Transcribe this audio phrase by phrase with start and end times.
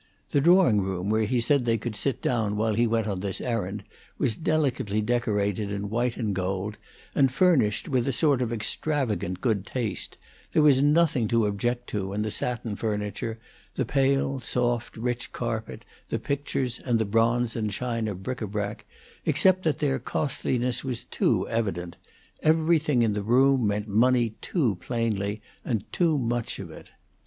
[0.29, 3.39] The drawing room, where he said they could sit down while he went on this
[3.39, 3.83] errand,
[4.17, 6.79] was delicately decorated in white and gold,
[7.13, 10.17] and furnished with a sort of extravagant good taste;
[10.53, 13.37] there was nothing to object to in the satin furniture,
[13.75, 18.85] the pale, soft, rich carpet, the pictures, and the bronze and china bric a brac,
[19.23, 21.95] except that their costliness was too evident;
[22.41, 26.89] everything in the room meant money too plainly, and too much of it.